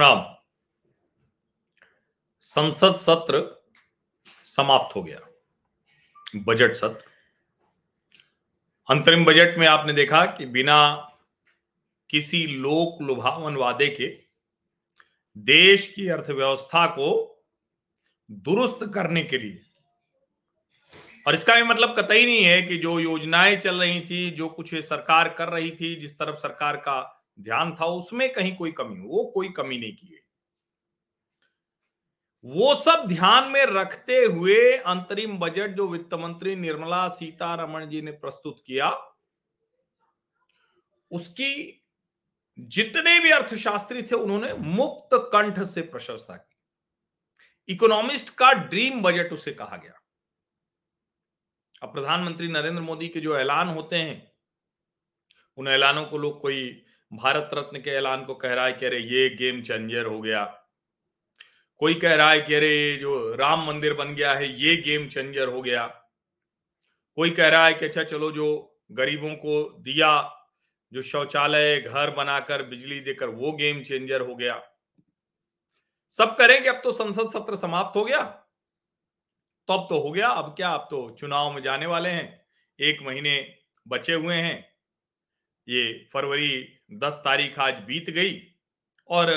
[0.00, 0.34] राम राम।
[2.40, 3.64] संसद सत्र
[4.46, 5.18] समाप्त हो गया।
[6.36, 7.10] बजट सत्र।
[8.88, 10.78] अंतरिम बजट में आपने देखा कि बिना
[12.10, 14.06] किसी लोक लुभावन वादे के
[15.36, 17.08] देश की अर्थव्यवस्था को
[18.30, 19.60] दुरुस्त करने के लिए,
[21.26, 24.74] और इसका भी मतलब कतई नहीं है कि जो योजनाएँ चल रही थी, जो कुछ
[24.74, 29.24] सरकार कर रही थी, जिस तरफ़ सरकार का ध्यान था, उसमें कहीं कोई कमी वो
[29.24, 30.24] कोई कमी नहीं की है
[32.44, 38.10] वो सब ध्यान में रखते हुए अंतरिम बजट जो वित्त मंत्री निर्मला सीतारमण जी ने
[38.12, 38.90] प्रस्तुत किया,
[41.10, 41.82] उसकी
[42.58, 49.52] जितने भी अर्थशास्त्री थे, उन्होंने मुक्त कंठ से प्रशंसा की। इकोनॉमिस्ट का ड्रीम बजट उसे
[49.52, 50.00] कहा गया।
[51.82, 54.32] अब प्रधानमंत्री नरेंद्र मोदी के जो ऐलान होते हैं,
[55.58, 58.98] उन ऐलानों को लोग कोई भारत रत्न के ऐलान को कह रहा है कि अरे,
[58.98, 60.44] ये गेम चेंजर हो गया।
[61.78, 65.48] कोई कह रहा है कि अरे, जो राम मंदिर बन गया है, ये गेम चेंजर
[65.48, 65.86] हो गया।
[67.16, 70.32] कोई कह रहा है कि अच्छा चलो, जो गरीबों को दिया,
[70.92, 74.62] जो शौचालय, घर बनाकर बिजली देकर, वो गेम चेंजर हो गया।
[76.08, 78.22] सब करेंगे अब तो संसद सत्र समाप्त हो गया।
[79.68, 82.46] तो अब तो हो गया, अब क्या, अब तो चुनाव में जाने वाले हैं।
[82.80, 83.54] एक महीने
[83.88, 84.75] बचे हुए हैं।
[85.68, 88.40] ये फरवरी दस तारीख आज बीत गई
[89.08, 89.30] और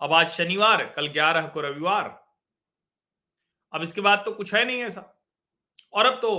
[0.00, 2.08] अब आज शनिवार, कल ग्यारह को रविवार।
[3.72, 5.02] अब इसके बाद तो कुछ है नहीं ऐसा।
[5.92, 6.32] और अब तो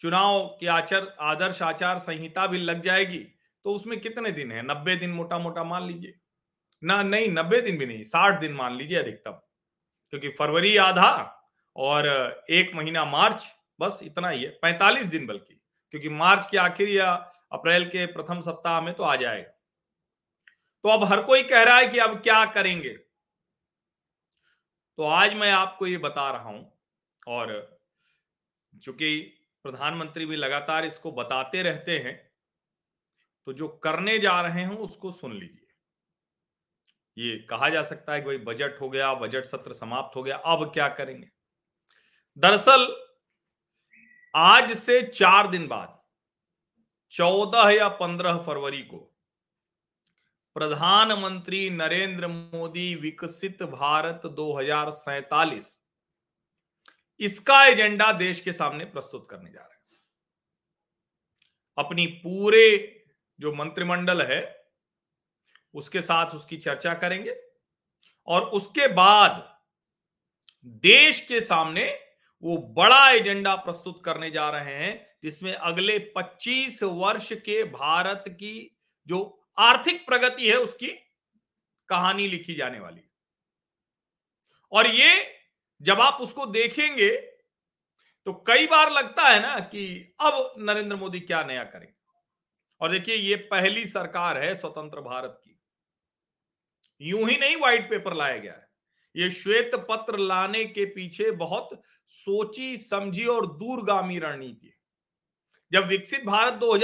[0.00, 3.18] चुनाव की आचार, आदर्श आचार संहिता भी लग जाएगी
[3.64, 4.62] तो उसमें कितने दिन है?
[4.62, 6.18] नब्बे दिन मोटा मोटा मान लीजिए।
[6.82, 9.40] ना, नहीं, नब्बे दिन भी नहीं, साठ दिन मान लीजिए अधिकतम
[10.10, 11.12] क्योंकि फरवरी आधा
[11.76, 12.06] और
[12.50, 13.46] एक महीना मार्च,
[13.80, 18.40] बस इतना ही है, पैंतालीस दिन बल्कि। क्योंकि मार्च के आखिर या अप्रैल के प्रथम
[18.40, 19.50] सप्ताह में तो आ जाएगा।
[20.84, 22.96] तो अब हर कोई कह रहा है कि अब क्या करेंगे?
[24.98, 26.72] तो आज मैं आपको ये बता रहा हूँ,
[27.26, 27.78] और
[28.74, 29.18] चूँकि
[29.64, 32.16] प्रधानमंत्री भी लगातार इसको बताते रहते हैं
[33.46, 35.66] तो जो करने जा रहे हैं उसको सुन लीजिए।
[37.16, 40.36] ये कहा जा सकता है कि भाई बजट हो गया, बजट सत्र समाप्त हो गया,
[40.36, 41.28] अब क्या करेंगे?
[42.36, 42.86] दरअसल,
[44.34, 45.95] आज से चार दिन बाद
[47.10, 49.12] चौदह या पंद्रह फरवरी को
[50.54, 54.60] प्रधानमंत्री नरेंद्र मोदी विकसित भारत दो
[57.20, 60.00] इसका एजेंडा देश के सामने प्रस्तुत करने जा रहे हैं।
[61.78, 63.04] अपनी पूरे
[63.40, 64.66] जो मंत्रिमंडल है,
[65.74, 67.36] उसके साथ उसकी चर्चा करेंगे
[68.26, 69.58] और उसके बाद
[70.64, 71.98] देश के सामने
[72.42, 78.76] वो बड़ा एजेंडा प्रस्तुत करने जा रहे हैं जिसमें अगले 25 वर्ष के भारत की
[79.08, 79.20] जो
[79.58, 80.88] आर्थिक प्रगति है, उसकी
[81.88, 83.00] कहानी लिखी जाने वाली
[84.72, 85.10] और ये
[85.80, 87.10] जब आप उसको देखेंगे
[88.26, 91.88] तो कई बार लगता है ना कि अब नरेंद्र मोदी क्या नया करें
[92.80, 95.58] और देखिए, ये पहली सरकार है स्वतंत्र भारत की।
[97.00, 98.68] यूँ ही नहीं व्हाइट पेपर लाया गया है।
[99.14, 101.68] ये श्वेत पत्र लाने के पीछे बहुत
[102.10, 104.75] सोची समझी और दूरगामी रणनीति है।
[105.72, 106.76] जब विकसित भारत दो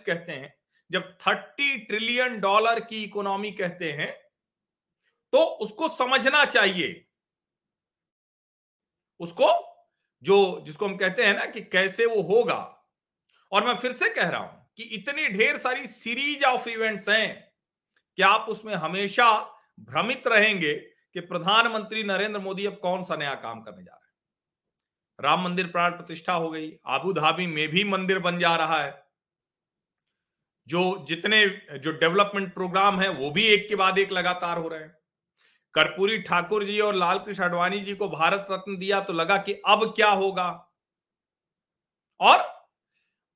[0.00, 0.54] कहते हैं,
[0.90, 4.30] जब 30 ट्रिलियन डॉलर की इकोनॉमी कहते हैं
[5.32, 7.06] तो उसको समझना चाहिए।
[9.20, 9.48] उसको
[10.22, 12.76] जो, जिसको हम कहते हैं ना कि कैसे वो होगा।
[13.52, 17.52] और मैं फिर से कह रहा हूँ कि इतनी ढेर सारी सीरीज़ ऑफ़ इवेंट्स हैं।
[18.18, 19.32] कि आप उसमें हमेशा
[19.80, 20.74] भ्रमित रहेंगे
[21.14, 24.09] कि प्रधानमंत्री नरेंद्र मोदी अब कौन सा नया काम करने जा रहे हैं?
[25.20, 29.06] राम मंदिर प्राण प्रतिष्ठा हो गई। आबू धाबी में भी मंदिर बन जा रहा है।
[30.68, 31.46] जो जितने,
[31.78, 34.96] जो डेवलपमेंट प्रोग्राम है, वो भी एक के बाद एक लगातार हो रहे हैं।
[35.74, 39.62] कर्पूरी ठाकुर जी और लाल कृष्ण आडवाणी जी को भारत रत्न दिया तो लगा कि
[39.66, 40.72] अब क्या होगा।
[42.20, 42.38] और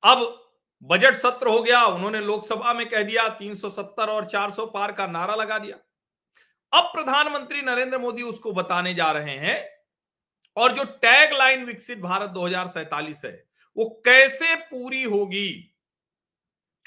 [0.03, 0.45] अब
[0.83, 5.35] बजट सत्र हो गया, उन्होंने लोकसभा में कह दिया 370 और 400 पार का नारा
[5.35, 5.77] लगा दिया।
[6.79, 9.74] अब प्रधानमंत्री नरेंद्र मोदी उसको बताने जा रहे हैं
[10.55, 12.47] और जो टैग लाइन विकसित भारत दो
[13.25, 13.45] है,
[13.77, 15.71] वो कैसे पूरी होगी?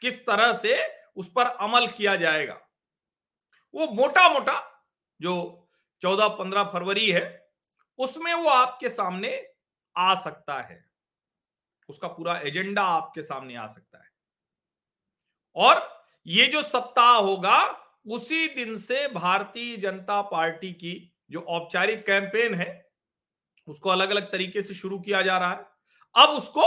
[0.00, 0.76] किस तरह से
[1.16, 2.60] उस पर अमल किया जाएगा?
[3.74, 4.86] वो मोटा मोटा
[5.20, 5.64] जो
[6.00, 7.52] 14-15 फरवरी है,
[7.98, 9.48] उसमें वो आपके सामने
[9.96, 10.90] आ सकता है।
[11.88, 14.10] उसका पूरा एजेंडा आपके सामने आ सकता है।
[15.56, 22.54] और ये जो सप्ताह होगा, उसी दिन से भारतीय जनता पार्टी की जो औपचारिक कैंपेन
[22.54, 22.87] है
[23.68, 25.66] उसको अलग अलग तरीके से शुरू किया जा रहा है।
[26.14, 26.62] अब उसको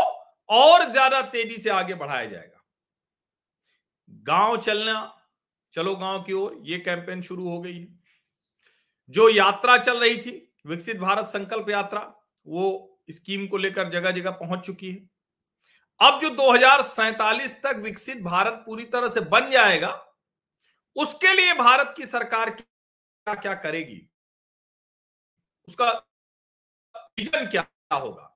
[0.50, 2.64] और ज़्यादा तेज़ी से आगे बढ़ाया जाएगा।
[4.24, 5.18] गाँव चलना,
[5.74, 7.88] चलो गाँव की ओर, ये कैंपेन शुरू हो गई है।
[9.10, 12.02] जो यात्रा चल रही थी, विकसित भारत संकल्प यात्रा,
[12.46, 15.10] वो स्कीम को लेकर जगह जगह पहुँच चुकी है।
[16.02, 16.58] अब जो दो
[17.64, 19.90] तक विकसित भारत पूरी तरह से बन जाएगा,
[20.96, 24.02] उसके लिए भारत की सरकार क्या क्या करेगी?
[25.68, 25.92] उसका
[27.18, 28.28] विजन क्या होगा?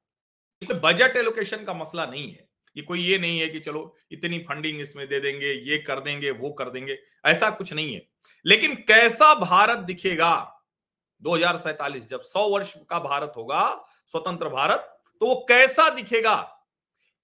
[0.61, 4.39] कोई बजट एलोकेशन का मसला नहीं है। ये कोई ये नहीं है कि चलो, इतनी
[4.39, 8.01] फंडिंग इसमें दे देंगे, ये कर देंगे, वो कर देंगे, ऐसा कुछ नहीं है।
[8.45, 10.33] लेकिन कैसा भारत दिखेगा
[11.21, 14.91] दो जब 100 वर्ष का भारत होगा, स्वतंत्र भारत
[15.21, 16.51] तो वो कैसा दिखेगा?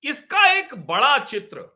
[0.03, 1.67] इसका एक बड़ा चित्र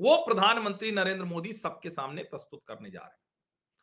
[0.00, 3.20] वो प्रधानमंत्री नरेंद्र मोदी सबके सामने प्रस्तुत करने जा रहे हैं।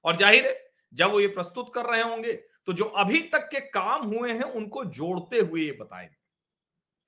[0.06, 2.34] और ज़ाहिर है, जब वो ये प्रस्तुत कर रहे होंगे
[2.70, 6.16] तो जो अभी तक के काम हुए हैं, उनको जोड़ते हुए ये बताएँगे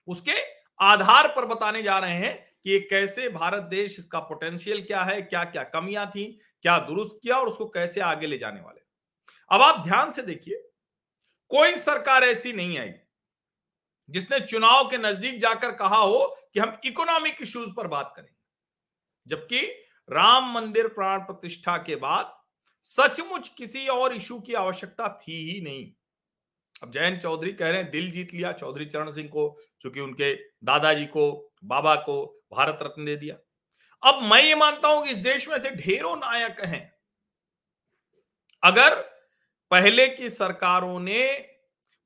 [0.08, 0.36] उसके
[0.80, 5.44] आधार पर बताने जा रहे हैं कि कैसे भारत देश, इसका पोटेंशियल क्या है क्या
[5.44, 6.26] क्या कमियाँ थी,
[6.62, 8.82] क्या दुरुस्त किया और उसको कैसे आगे ले जाने वाले।
[9.52, 10.56] अब आप ध्यान से देखिए,
[11.52, 12.94] कोई सरकार ऐसी नहीं आई,
[14.10, 18.36] जिसने चुनाव के नज़दीक जाकर कहा हो कि हम इकोनॉमिक इश्यूज़ पर बात करेंगे
[19.28, 19.66] जबकि
[20.10, 22.41] राम मंदिर प्राण प्रतिष्ठा के बाद
[22.84, 25.92] सचमुच किसी और इशू की आवश्यकता थी ही नहीं।
[26.84, 30.34] अब जयंत चौधरी कह रहे हैं, दिल जीत लिया, चौधरी चरण सिंह को, चूँकि उनके
[30.64, 33.36] दादाजी को, बाबा को भारत रत्न दे दिया।
[34.04, 36.92] अब मैं ये मानता हूँ कि इस देश में से ढेरों नायक हैं।
[38.64, 38.96] अगर
[39.72, 41.48] पहले की सरकारों ने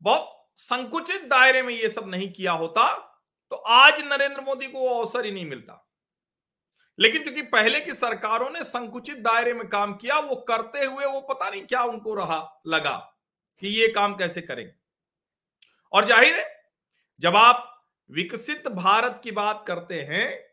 [0.01, 2.93] बहुत संकुचित दायरे में यह सब नहीं किया होता
[3.51, 5.84] तो आज नरेंद्र मोदी को अवसर ही नहीं मिलता।
[6.99, 11.21] लेकिन क्योंकि पहले की सरकारों ने संकुचित दायरे में काम किया, वो करते हुए वो
[11.21, 12.95] पता नहीं क्या उनको रहा, लगा
[13.61, 14.73] कि ये काम कैसे करेंगे।
[15.93, 16.45] और ज़ाहिर है,
[17.21, 17.71] जब आप
[18.09, 20.45] विकसित भारत की बात करते हैं,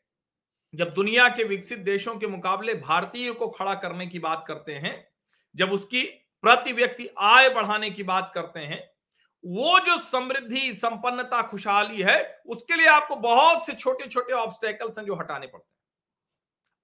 [0.75, 4.95] जब दुनिया के विकसित देशों के मुकाबले भारतीय को खड़ा करने की बात करते हैं,
[5.55, 6.03] जब उसकी
[6.45, 8.81] प्रति व्यक्ति आय बढ़ाने की बात करते हैं,
[9.45, 15.05] वो जो समृद्धि, संपन्नता, खुशहाली है, उसके लिए आपको बहुत से छोटे छोटे ऑब्स्टेकल्स हैं
[15.07, 15.82] जो हटाने पड़ते हैं।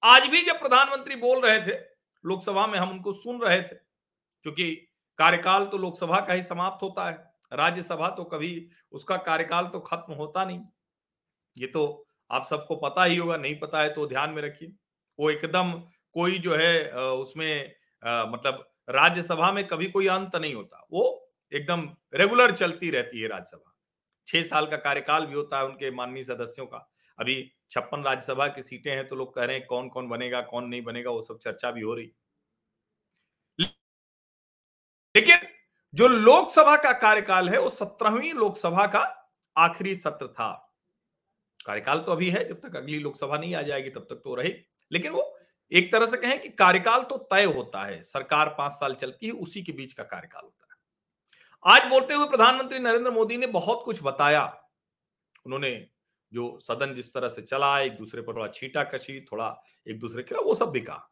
[0.02, 1.76] आज भी जब प्रधानमंत्री बोल रहे थे,
[2.24, 3.74] लोकसभा में हम उनको सुन रहे थे,
[4.46, 4.70] क्योंकि
[5.18, 7.14] कार्यकाल तो लोकसभा का ही समाप्त होता है,
[7.52, 10.60] राज्यसभा तो कभी उसका कार्यकाल तो खत्म होता नहीं।
[11.56, 14.72] ये तो आप सबको पता ही होगा, नहीं पता है तो ध्यान में रखिए।
[15.18, 15.72] वो एकदम
[16.14, 22.54] कोई जो है उसमें मतलब राज्यसभा में कभी कोई अंत नहीं होता। वो एकदम रेगुलर
[22.54, 23.74] चलती रहती है राज्यसभा।
[24.28, 28.62] छह साल का कार्यकाल भी होता है उनके माननीय सदस्यों का। अभी छप्पन राज्यसभा की
[28.62, 31.38] सीटें हैं तो लोग कह रहे हैं कौन कौन बनेगा, कौन नहीं बनेगा, वो सब
[31.38, 32.12] चर्चा भी हो रही।
[35.16, 35.38] लेकिन
[35.94, 40.76] जो लोकसभा का कार्यकाल है, वो सत्रहवीं लोकसभा का आखिरी सत्र था।
[41.66, 44.68] कार्यकाल तो अभी है, जब तक अगली लोकसभा नहीं आ जाएगी, तब तक तो रहेगी।
[44.92, 45.38] लेकिन वो
[45.72, 49.32] एक तरह से कहें कि कार्यकाल तो तय होता है, सरकार पाँच साल चलती है,
[49.32, 50.78] उसी के बीच का कार्यकाल होता है।
[51.76, 54.64] आज बोलते हुए प्रधानमंत्री नरेंद्र मोदी ने बहुत कुछ बताया।
[55.46, 55.90] उन्होंने
[56.32, 60.22] जो सदन जिस तरह से चला, एक दूसरे पर थोड़ा छीटा कशी थोड़ा एक दूसरे
[60.22, 61.10] के वो सब भी कहा।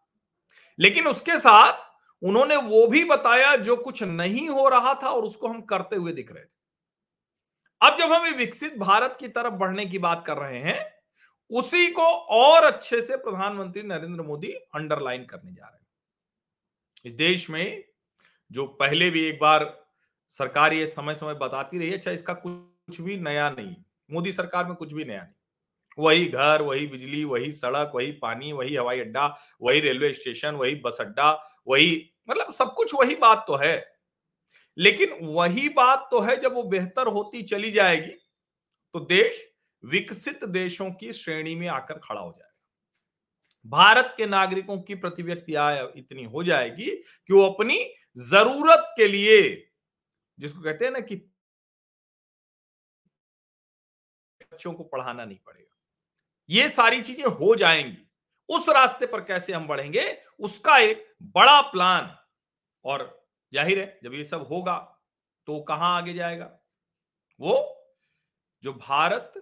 [0.78, 5.48] लेकिन उसके साथ उन्होंने वो भी बताया जो कुछ नहीं हो रहा था और उसको
[5.48, 6.56] हम करते हुए दिख रहे थे।
[7.80, 10.94] अब जब हम विकसित भारत की तरफ़ बढ़ने की बात कर रहे हैं,
[11.50, 15.86] उसी को और अच्छे से प्रधानमंत्री नरेंद्र मोदी अंडरलाइन करने जा रहे हैं।
[17.04, 17.84] इस देश में
[18.52, 19.86] जो पहले भी एक बार
[20.28, 23.76] सरकार ये समय समय बताती रही अच्छा इसका कुछ भी नया नहीं।
[24.10, 25.34] मोदी सरकार में कुछ भी नया नहीं।
[25.98, 29.26] वही घर, वही बिजली, वही सड़क, वही पानी, वही हवाई अड्डा,
[29.62, 31.30] वही रेलवे स्टेशन, वही बस अड्डा,
[31.68, 33.76] वही मतलब सब कुछ वही बात तो है।
[34.76, 38.12] लेकिन वही बात तो है जब वो बेहतर होती चली जाएगी
[38.94, 39.44] तो देश
[39.84, 42.52] विकसित देशों की श्रेणी में आकर खड़ा हो जाएगा।
[43.66, 47.78] भारत के नागरिकों की प्रति व्यक्ति आय इतनी हो जाएगी कि वो अपनी
[48.18, 49.42] ज़रूरत के लिए,
[50.38, 51.16] जिसको कहते हैं ना कि
[54.56, 55.74] बच्चों को पढ़ाना नहीं पड़ेगा।
[56.48, 57.96] ये सारी चीज़ें हो जाएँगी।
[58.48, 60.02] उस रास्ते पर कैसे हम बढ़ेंगे,
[60.40, 62.10] उसका एक बड़ा प्लान
[62.84, 63.02] और
[63.52, 64.76] ज़ाहिर है, जब ये सब होगा
[65.48, 66.50] तो कहाँ आगे जाएगा?
[67.40, 67.82] वो
[68.62, 69.32] जो भारत,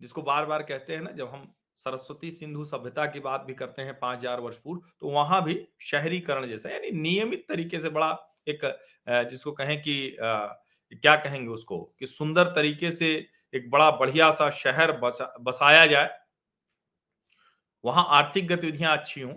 [0.00, 3.82] जिसको बार बार कहते हैं ना, जब हम सरस्वती सिंधु सभ्यता की बात भी करते
[3.82, 8.10] हैं पाँच हज़ार वर्ष पूर्व तो वहाँ भी शहरीकरण जैसा, यानी नियमित तरीके से बड़ा
[8.48, 8.64] एक
[9.30, 10.16] जिसको कहें कि
[10.94, 13.14] क्या कहेंगे उसको कि सुंदर तरीके से
[13.54, 16.10] एक बड़ा बढ़िया सा शहर बसा, बसाया जाए।
[17.84, 19.34] वहाँ आर्थिक गतिविधियाँ अच्छी हों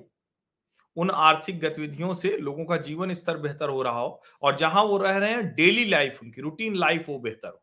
[0.98, 4.98] उन आर्थिक गतिविधियों से लोगों का जीवन स्तर बेहतर हो रहा हो और जहाँ वो
[4.98, 7.62] रह रहे हैं डेली लाइफ उनकी रूटीन लाइफ वो बेहतर हो।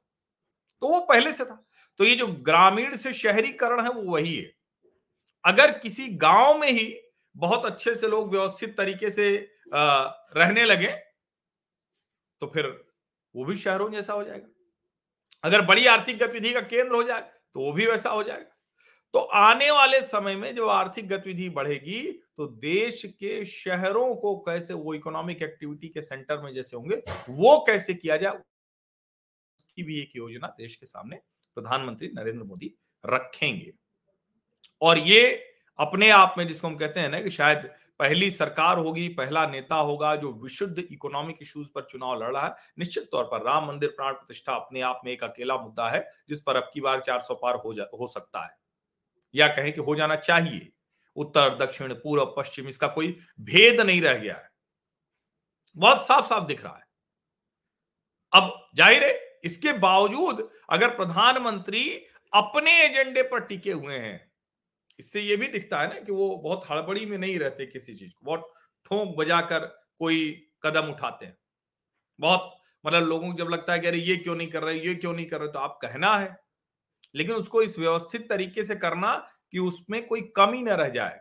[0.83, 1.65] तो वो पहले से था।
[2.01, 4.53] तो ये जो ग्रामीण से शहरीकरण है वो वही है।
[5.45, 6.95] अगर किसी गाँव में ही
[7.37, 9.31] बहुत अच्छे से लोग व्यवस्थित तरीके से
[9.75, 10.91] रहने लगे
[12.43, 12.67] तो फिर
[13.35, 14.49] वो भी शहरों जैसा हो जाएगा।
[15.45, 18.51] अगर बड़ी आर्थिक गतिविधि का केंद्र हो जाए तो वो भी वैसा हो जाएगा।
[19.15, 22.03] तो आने वाले समय में जब आर्थिक गतिविधि बढ़ेगी
[22.37, 27.59] तो देश के शहरों को कैसे, वो इकोनॉमिक एक्टिविटी के सेंटर में जैसे होंगे, वो
[27.67, 28.39] कैसे किया जाए
[29.77, 31.17] की भी एक योजना देश के सामने
[31.57, 32.75] प्रधानमंत्री नरेंद्र मोदी
[33.05, 33.73] रखेंगे।
[34.83, 35.31] और ये
[35.79, 37.71] अपने आप में जिसको हम कहते हैं ना कि शायद
[38.03, 42.55] पहली सरकार होगी, पहला नेता होगा जो विशुद्ध इकोनॉमिक इश्यूज़ पर चुनाव लड़ रहा है।
[42.79, 46.41] निश्चित तौर पर राम मंदिर प्राण प्रतिष्ठा अपने आप में एक अकेला मुद्दा है, जिस
[46.41, 48.57] पर अब की बार 400 पार हो जा, हो सकता है।
[49.35, 50.73] या कहें कि हो जाना चाहिए।
[51.17, 54.51] उत्तर, दक्षिण, पूर्व, पश्चिम, इसका कोई भेद नहीं रह गया है।
[55.77, 56.87] बहुत साफ़ साफ़ दिख रहा है।
[58.33, 61.89] अब ज़ाहिर है, इसके बावजूद अगर प्रधानमंत्री
[62.35, 64.32] अपने एजेंडे पर टिके हुए हैं
[64.99, 68.13] इससे ये भी दिखता है ना कि वो बहुत हड़बड़ी में नहीं रहते किसी चीज़
[68.13, 68.53] को, बहुत
[68.87, 69.67] ठोंक बजाकर
[69.99, 70.31] कोई
[70.65, 71.37] कदम उठाते हैं।
[72.21, 72.53] बहुत
[72.85, 75.13] मतलब लोगों को जब लगता है कि अरे ये क्यों नहीं कर रहे, ये क्यों
[75.13, 76.37] नहीं कर रहे तो आप कहना है।
[77.15, 79.15] लेकिन उसको इस व्यवस्थित तरीके से करना
[79.53, 81.21] कि उसमें कोई कमी ना रह जाए।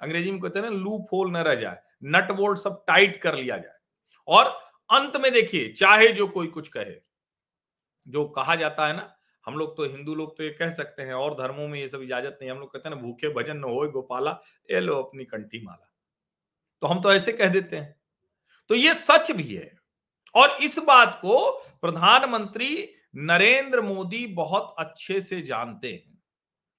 [0.00, 3.36] अंग्रेज़ी में कहते हैं ना, लूप होल न रह जाए, नट बोल्ट सब टाइट कर
[3.36, 3.76] लिया जाए।
[4.28, 4.46] और
[4.90, 6.94] अंत में देखिए, चाहे जो कोई कुछ कहे,
[8.06, 9.15] जो कहा जाता है ना
[9.46, 12.02] हम लोग तो हिंदू लोग तो ये कह सकते हैं, और धर्मों में ये सब
[12.02, 14.30] इजाज़त नहीं, हम लोग कहते हैं ना, भूखे भजन न हो गोपाला,
[14.70, 15.92] ये लो अपनी कंठी माला।
[16.82, 17.96] तो हम तो ऐसे कह देते हैं।
[18.70, 19.76] तो ये सच भी है।
[20.34, 21.50] और इस बात को
[21.82, 26.18] प्रधानमंत्री नरेंद्र मोदी बहुत अच्छे से जानते हैं।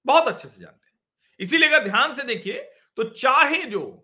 [0.06, 1.00] बहुत अच्छे से जानते हैं।
[1.40, 2.60] इसीलिए अगर ध्यान से देखिए
[2.98, 4.04] तो चाहे जो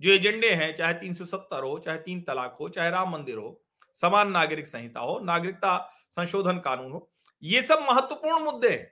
[0.00, 3.62] जो एजेंडे हैं, चाहे 370 हो, चाहे तीन तलाक हो, चाहे राम मंदिर हो,
[3.96, 5.76] समान नागरिक संहिता हो, नागरिकता
[6.10, 7.10] संशोधन कानून हो
[7.42, 8.90] ये सब महत्वपूर्ण मुद्दे हैं।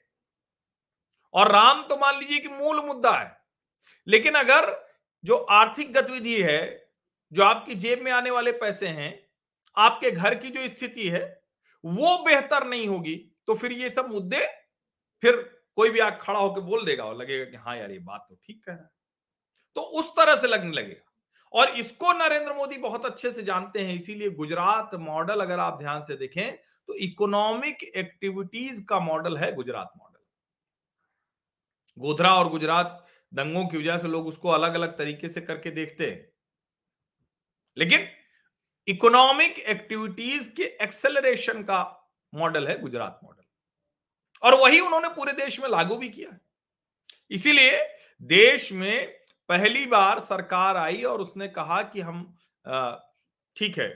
[1.34, 3.36] और राम तो मान लीजिए कि मूल मुद्दा है।
[4.06, 4.74] लेकिन अगर
[5.24, 6.90] जो आर्थिक गतिविधि है,
[7.32, 9.28] जो आपकी जेब में आने वाले पैसे हैं,
[9.76, 11.24] आपके घर की जो स्थिति है,
[11.84, 13.14] वो बेहतर नहीं होगी
[13.46, 14.46] तो फिर ये सब मुद्दे
[15.22, 15.36] फिर
[15.76, 18.34] कोई भी आग खड़ा होकर बोल देगा और लगेगा कि हाँ यार, ये बात तो
[18.44, 18.90] ठीक कह रहा है।
[19.76, 21.02] तो उस तरह से लगने लगेगा।
[21.52, 26.02] और इसको नरेंद्र मोदी बहुत अच्छे से जानते हैं, इसीलिए गुजरात मॉडल अगर आप ध्यान
[26.02, 26.58] से देखें
[26.88, 30.18] तो इकोनॉमिक एक्टिविटीज़ का मॉडल है गुजरात मॉडल।
[31.98, 36.10] गोधरा और गुजरात दंगों की वजह से लोग उसको अलग अलग तरीके से करके देखते
[36.10, 36.28] हैं।
[37.76, 38.08] लेकिन
[38.88, 41.82] इकोनॉमिक एक्टिविटीज़ के एक्सेलरेशन का
[42.32, 43.42] मॉडल है गुजरात मॉडल।
[44.42, 46.38] और वही उन्होंने पूरे देश में लागू भी किया।
[47.30, 47.78] इसीलिए
[48.22, 49.06] देश में
[49.48, 52.22] पहली बार सरकार आई और उसने कहा कि हम
[53.56, 53.88] ठीक है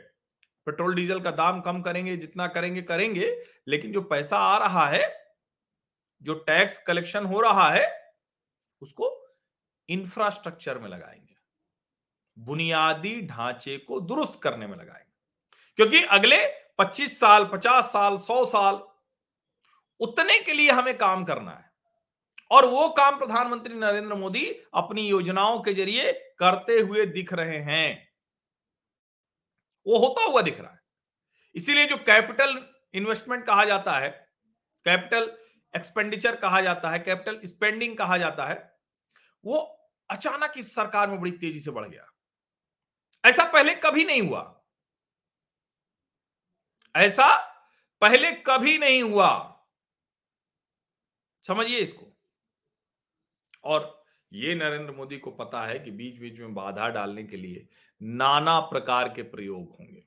[0.66, 5.34] पेट्रोल डीजल का दाम कम करेंगे, जितना करेंगे करेंगे, लेकिन जो पैसा आ रहा है,
[6.22, 8.14] जो टैक्स कलेक्शन हो रहा है,
[8.82, 9.26] उसको
[9.88, 11.36] इंफ्रास्ट्रक्चर में लगाएँगे।
[12.38, 15.12] बुनियादी ढांचे को दुरुस्त करने में लगाएँगे।
[15.76, 16.46] क्योंकि अगले
[16.78, 18.82] 25 साल 50 साल 100 साल,
[20.00, 21.70] उतने के लिए हमें काम करना है।
[22.50, 28.09] और वो काम प्रधानमंत्री नरेंद्र मोदी अपनी योजनाओं के ज़रिए करते हुए दिख रहे हैं।
[29.86, 30.80] वो होता हुआ दिख रहा है।
[31.54, 34.32] इसीलिए जो कैपिटल इन्वेस्टमेंट कहा जाता है,
[34.84, 35.38] कैपिटल
[35.76, 38.78] एक्सपेंडिचर कहा जाता है, कैपिटल स्पेंडिंग कहा जाता है,
[39.44, 39.56] वो
[40.10, 42.12] अचानक इस सरकार में बड़ी तेज़ी से बढ़ गया।
[43.24, 44.64] ऐसा पहले कभी नहीं हुआ।
[46.96, 47.50] ऐसा
[48.00, 49.62] पहले कभी नहीं हुआ।
[51.42, 52.18] समझिए इसको।
[53.64, 57.68] और ये नरेंद्र मोदी को पता है कि बीच बीच में बाधा डालने के लिए
[58.02, 60.02] नाना प्रकार के प्रयोग होंगे।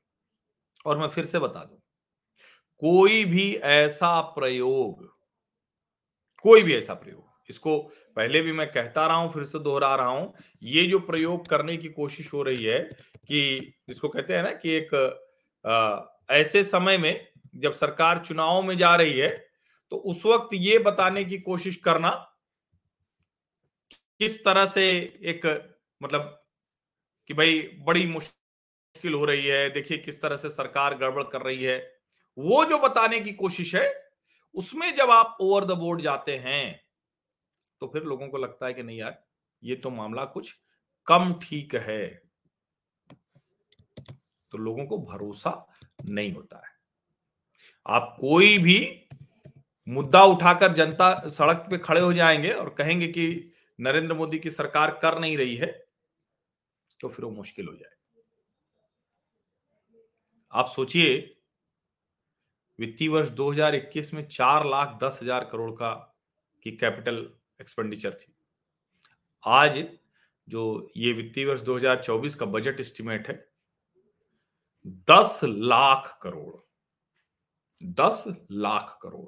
[0.86, 1.80] और मैं फिर से बता दूँ
[2.82, 5.12] कोई भी ऐसा प्रयोग
[6.42, 7.78] कोई भी ऐसा प्रयोग इसको
[8.16, 10.34] पहले भी मैं कहता रहा हूँ फिर से दोहरा रहा हूँ
[10.64, 12.80] ये जो प्रयोग करने की कोशिश हो रही है
[13.28, 14.94] कि जिसको कहते हैं ना कि एक
[15.66, 16.02] आ,
[16.36, 19.30] ऐसे समय में जब सरकार चुनाव में जा रही है
[19.92, 22.10] तो उस वक्त ये बताने की कोशिश करना
[24.20, 24.90] किस तरह से
[25.24, 25.46] एक
[26.02, 26.43] मतलब
[27.30, 31.64] कि भाई बड़ी मुश्किल हो रही है, देखिए किस तरह से सरकार गड़बड़ कर रही
[31.64, 31.78] है।
[32.38, 34.12] वो जो बताने की कोशिश है,
[34.56, 36.82] उसमें जब आप ओवर द बोर्ड जाते हैं
[37.82, 39.24] तो फिर लोगों को लगता है कि नहीं यार,
[39.64, 40.54] ये तो मामला कुछ
[41.08, 42.08] कम ठीक है।
[44.52, 45.74] तो लोगों को भरोसा
[46.10, 46.72] नहीं होता है।
[47.86, 49.08] आप कोई भी
[49.88, 54.92] मुद्दा उठाकर जनता सड़क पे खड़े हो जाएँगे और कहेंगे कि नरेंद्र मोदी की सरकार
[55.02, 55.83] कर नहीं रही है
[57.04, 57.96] तो फिर वो मुश्किल हो जाए।
[60.54, 61.36] आप सोचिए,
[62.80, 65.94] वित्तीय वर्ष 2021 में चार लाख दस हज़ार करोड़ का
[66.64, 67.18] की कैपिटल
[67.62, 68.34] एक्सपेंडिचर थी।
[69.44, 69.84] आज
[70.48, 73.36] जो ये वित्तीय वर्ष 2024 का बजट एस्टिमेट है,
[74.88, 76.56] दस लाख करोड़,
[77.82, 79.28] दस लाख करोड़।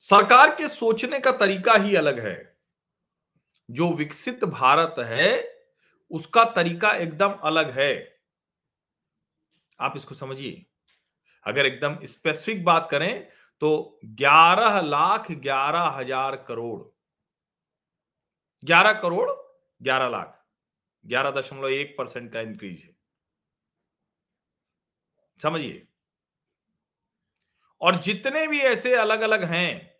[0.00, 2.56] सरकार के सोचने का तरीका ही अलग है।
[3.68, 5.51] जो विकसित भारत है
[6.12, 7.92] उसका तरीका एकदम अलग है।
[9.80, 10.64] आप इसको समझिए।
[11.46, 13.28] अगर एकदम स्पेसिफिक बात करें
[13.62, 16.80] तो ग्यारह लाख ग्यारह हज़ार करोड़।
[18.62, 19.30] ग्यारह करोड़,
[19.80, 20.38] ग्यारह लाख।
[21.04, 22.94] ग्यारह दशमलव एक परसेंट का इंक्रीज है।
[25.40, 25.86] समझिए?
[27.80, 29.90] और जितने भी ऐसे अलग अलग हैं,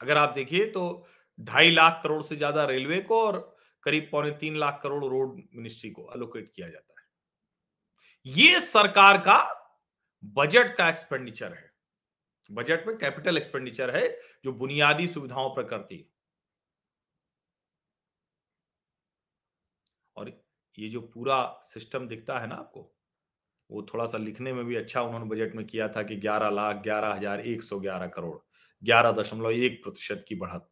[0.00, 1.06] अगर आप देखिए तो
[1.38, 3.51] ढाई लाख करोड़ से ज़्यादा रेलवे को और
[3.84, 7.06] करीब पौने तीन लाख करोड़ रोड मिनिस्ट्री को अलोकेट किया जाता है।
[8.26, 9.38] ये सरकार का
[10.36, 11.70] बजट का एक्सपेंडिचर है।
[12.50, 14.08] बजट में कैपिटल एक्सपेंडिचर है,
[14.44, 16.04] जो बुनियादी सुविधाओं पर करती है।
[20.16, 20.32] और
[20.78, 22.80] ये जो पूरा सिस्टम दिखता है ना आपको,
[23.70, 26.76] वो थोड़ा सा लिखने में भी अच्छा उन्होंने बजट में किया था कि ग्यारह लाख,
[26.76, 28.38] ग्यारह हज़ार एक सौ ग्यारह करोड़,
[28.82, 30.68] ग्यारह दशमलव एक प्रतिशत की बढ़त।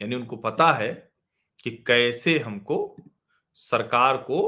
[0.00, 0.92] यानी उनको पता है
[1.64, 2.78] कि कैसे हमको
[3.56, 4.40] सरकार को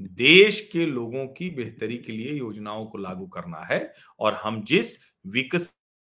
[0.00, 3.80] देश के लोगों की बेहतरी के लिए योजनाओं को लागू करना है।
[4.20, 5.92] और हम जिस विकसित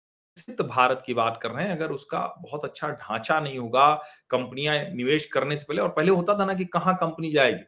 [0.63, 3.93] भारत की बात कर रहे हैं, अगर उसका बहुत अच्छा ढांचा नहीं होगा,
[4.29, 7.63] कंपनियाँ निवेश करने से पहले, और पहले होता था ना कि कहाँ कंपनी जाएगी?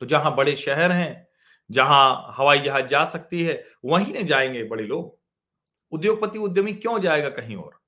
[0.00, 1.28] तो जहाँ बड़े शहर हैं,
[1.70, 5.18] जहाँ हवाई जहाज़ जा सकती है, वहीं ने जाएँगे बड़े लोग।
[5.92, 7.80] उद्योगपति उद्यमी क्यों जाएगा कहीं और?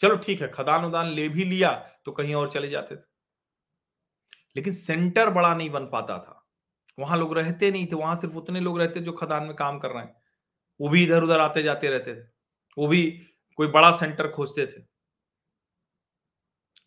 [0.00, 1.72] चलो ठीक है खदान उदान ले भी लिया
[2.04, 3.00] तो कहीं और चले जाते थे।
[4.56, 6.46] लेकिन सेंटर बड़ा नहीं बन पाता था।
[6.98, 9.90] वहाँ लोग रहते नहीं थे, वहाँ सिर्फ़ उतने लोग रहते जो खदान में काम कर
[9.90, 10.16] रहे हैं।
[10.80, 12.28] वो भी इधर उधर आते जाते रहते थे।
[12.78, 13.20] वो भी
[13.56, 14.86] कोई बड़ा सेंटर खोजते थे।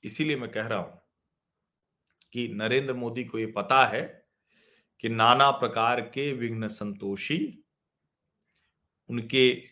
[0.03, 1.01] इसीलिए मैं कह रहा हूँ
[2.33, 4.01] कि नरेंद्र मोदी को ये पता है
[4.99, 7.63] कि नाना प्रकार के विघ्न संतोषी
[9.09, 9.63] उनके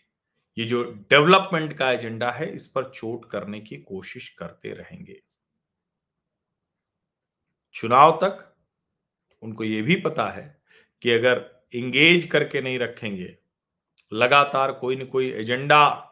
[0.58, 5.22] ये जो डेवलपमेंट का एजेंडा है, इस पर चोट करने की कोशिश करते रहेंगे।
[7.74, 8.56] चुनाव तक
[9.44, 10.62] उनको ये भी पता है
[11.02, 13.38] कि अगर इंगेज करके नहीं रखेंगे,
[14.14, 16.04] लगातार कोई न कोई एजेंडा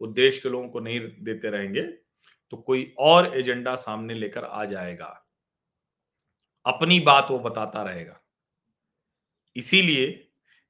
[0.00, 1.82] उद्देश्य के लोगों को नहीं देते रहेंगे
[2.52, 5.26] तो कोई और एजेंडा सामने लेकर आ जाएगा।
[6.66, 8.20] अपनी बात वो बताता रहेगा।
[9.56, 10.23] इसीलिए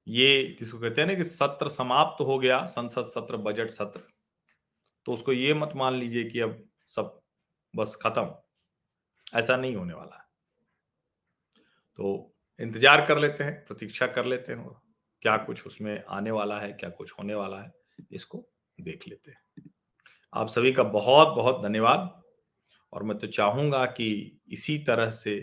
[0.06, 4.00] ये जिसको कहते हैं ना कि सत्र समाप्त हो गया, संसद सत्र, बजट सत्र।
[5.06, 7.20] तो उसको ये मत मान लीजिए कि अब सब
[7.74, 8.34] बस खत्म।
[9.38, 10.20] ऐसा नहीं होने वाला।
[11.98, 14.68] तो इंतज़ार कर लेते हैं, प्रतीक्षा कर लेते हैं
[15.22, 17.72] क्या कुछ उसमें आने वाला है, क्या कुछ होने वाला है,
[18.12, 18.38] इसको
[18.78, 19.70] देख लेते हैं।
[20.32, 22.22] आप सभी का बहुत बहुत धन्यवाद।
[22.92, 25.34] और मैं तो चाहूँगा कि इसी तरह से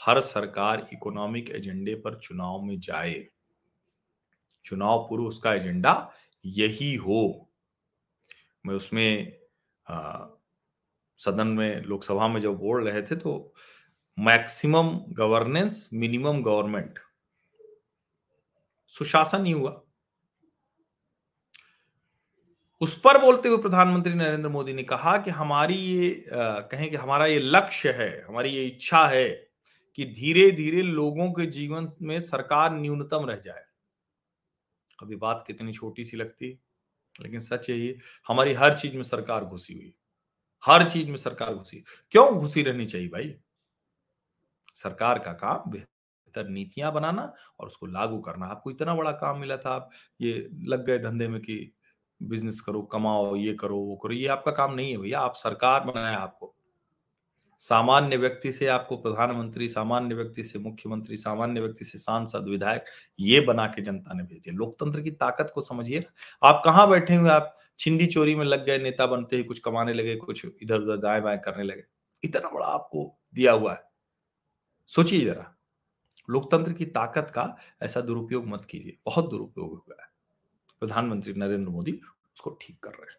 [0.00, 3.26] हर सरकार इकोनॉमिक एजेंडे पर चुनाव में जाए।
[4.66, 6.12] चुनाव पूर्व उसका एजेंडा
[6.44, 7.48] यही हो।
[8.64, 9.38] मैं उसमें
[9.86, 10.26] आ,
[11.20, 13.32] सदन में लोकसभा में जब बोल रहे थे तो
[14.18, 16.98] मैक्सिमम गवर्नेंस मिनिमम गवर्नमेंट।
[18.92, 19.80] सुशासन ही हुआ।
[22.80, 27.26] उस पर बोलते हुए प्रधानमंत्री नरेंद्र मोदी ने कहा कि हमारी ये कहें कि हमारा
[27.26, 29.28] ये लक्ष्य है हमारी ये इच्छा है
[29.98, 33.64] कि धीरे धीरे लोगों के जीवन में सरकार न्यूनतम रह जाए।
[34.98, 36.58] अभी बात कितनी छोटी सी लगती
[37.14, 37.94] लेकिन सच यही
[38.28, 39.94] हमारी हर चीज़ में सरकार घुसी हुई
[40.64, 43.34] हर चीज़ में सरकार घुसी क्यों घुसी रहनी चाहिए भाई?
[44.74, 47.22] सरकार का काम बेहतर नीतियाँ बनाना
[47.60, 51.28] और उसको लागू करना। आपको इतना बड़ा काम मिला था, आप ये लग गए धंधे
[51.28, 51.58] में कि
[52.20, 55.84] बिज़नेस करो, कमाओ, ये करो, वो करो, ये आपका काम नहीं है भैया। आप सरकार
[55.84, 56.45] बनाया आपको।
[57.58, 62.84] सामान्य व्यक्ति से आपको प्रधानमंत्री, सामान्य व्यक्ति से मुख्यमंत्री, सामान्य व्यक्ति से सांसद, विधायक
[63.20, 67.14] ये बना के जनता ने भेजे लोकतंत्र की ताकत को समझिए ना। आप कहाँ बैठे
[67.14, 70.80] हुए आप छिंदी चोरी में लग गए, नेता बनते ही कुछ कमाने लगे, कुछ इधर
[70.80, 71.84] उधर दाएँ बाएँ करने लगे।
[72.24, 73.82] इतना बड़ा आपको दिया हुआ है।
[74.86, 75.52] सोचिए जरा।
[76.30, 80.08] लोकतंत्र की ताकत का ऐसा दुरुपयोग मत कीजिए। बहुत दुरुपयोग हुआ है।
[80.80, 81.92] प्रधानमंत्री नरेंद्र मोदी
[82.34, 83.18] उसको ठीक कर रहे हैं।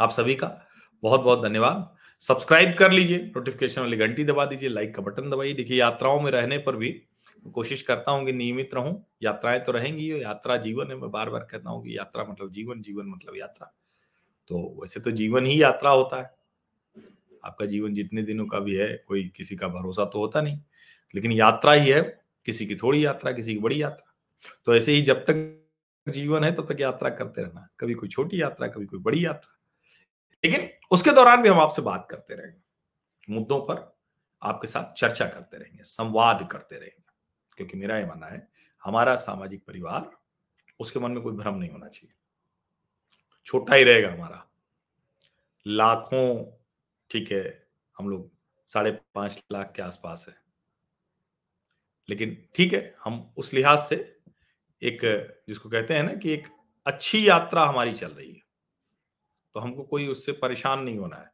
[0.00, 0.60] आप सभी का
[1.02, 5.52] बहुत बहुत धन्यवाद। सब्सक्राइब कर लीजिए नोटिफिकेशन वाली घंटी दबा दीजिए लाइक का बटन दबाइए।
[5.52, 7.02] देखिए, यात्राओं में रहने पर भी
[7.54, 11.48] कोशिश करता हूँ कि नियमित रहूँ। यात्राएँ तो रहेंगी यात्रा जीवन है, मैं बार बार
[11.50, 13.74] कहता हूँ कि यात्रा मतलब जीवन जीवन मतलब यात्रा।
[14.48, 16.34] तो वैसे तो जीवन ही यात्रा होता है।
[17.44, 20.60] आपका जीवन जितने दिनों का भी है, कोई किसी का भरोसा तो होता नहीं।
[21.14, 24.14] लेकिन यात्रा ही है, किसी की थोड़ी यात्रा, किसी की बड़ी यात्रा।
[24.66, 25.66] तो ऐसे ही जब तक
[26.08, 29.24] जीवन है, तब तो तक यात्रा करते रहना। कभी कोई छोटी यात्रा, कभी कोई बड़ी
[29.24, 29.57] यात्रा।
[30.44, 33.98] लेकिन उसके दौरान भी हम आपसे बात करते रहेंगे। मुद्दों पर
[34.42, 37.02] आपके साथ चर्चा करते रहेंगे, संवाद करते रहेंगे,
[37.56, 38.48] क्योंकि मेरा यह मानना है,
[38.84, 40.10] हमारा सामाजिक परिवार,
[40.80, 42.14] उसके मन में कोई भ्रम नहीं होना चाहिए।
[43.44, 44.48] छोटा ही रहेगा हमारा।
[45.66, 46.58] लाखों,
[47.10, 48.30] ठीक है, हम लोग
[48.68, 50.34] साढ़े पाँच लाख के आसपास है।
[52.08, 53.96] लेकिन ठीक है, हम उस लिहाज से
[54.82, 54.98] एक,
[55.48, 56.48] जिसको कहते हैं ना कि एक
[56.86, 58.47] अच्छी यात्रा हमारी चल रही है।
[59.54, 61.30] तो हमको कोई उससे परेशान नहीं होना है।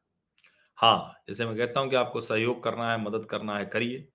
[0.79, 4.09] हाँ जैसे मैं कहता हूँ कि आपको सहयोग करना है, मदद करना है, करिए।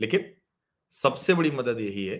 [0.00, 0.32] लेकिन
[0.92, 2.16] सबसे बड़ी मदद यही है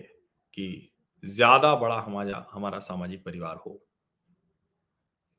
[0.53, 3.79] कि ज़्यादा बड़ा हमारा हमारा सामाजिक परिवार हो।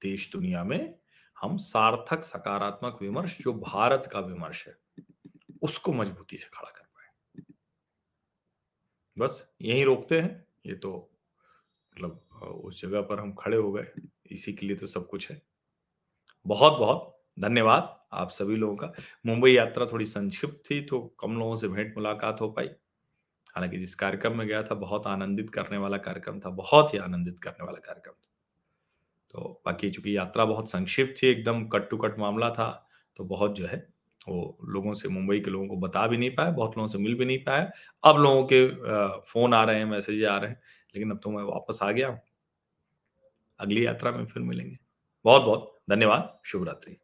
[0.02, 0.94] देश दुनिया में
[1.36, 4.74] हम सार्थक, सकारात्मक विमर्श, जो भारत का विमर्श है,
[5.62, 7.08] उसको मजबूती से खड़ा कर पाए।
[9.16, 10.92] बस यही रोकते हैं। ये तो
[11.92, 12.20] मतलब
[12.64, 13.86] उस जगह पर हम खड़े हो गए।
[14.30, 15.40] इसी के लिए तो सब कुछ है।
[16.46, 18.92] बहुत बहुत धन्यवाद आप सभी लोगों का।
[19.26, 22.66] मुंबई यात्रा थोड़ी संक्षिप्त थी तो कम लोगों से भेंट मुलाकात हो पाई।
[23.54, 27.38] हालाँकि जिस कार्यक्रम में गया था, बहुत आनंदित करने वाला कार्यक्रम था, बहुत ही आनंदित
[27.42, 28.30] करने वाला कार्यक्रम था।
[29.34, 32.68] तो बाकी चूँकि यात्रा बहुत संक्षिप्त थी, एकदम कट टू कट मामला था
[33.16, 33.78] तो बहुत जो है,
[34.28, 37.14] वो लोगों से, मुंबई के लोगों को बता भी नहीं पाया, बहुत लोगों से मिल
[37.14, 37.70] भी नहीं पाया।
[38.04, 38.66] अब लोगों के
[39.22, 40.60] फ़ोन आ रहे हैं, मैसेज आ रहे हैं,
[40.94, 42.08] लेकिन अब तो मैं वापस आ गया
[43.60, 44.78] अगली यात्रा में फिर मिलेंगे।
[45.24, 46.98] बहुत बहुत धन्यवाद। शुभ रात्रि